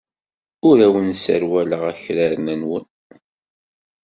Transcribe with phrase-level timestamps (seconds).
[0.67, 2.85] Ur awen-sserwaleɣ akraren-nwen.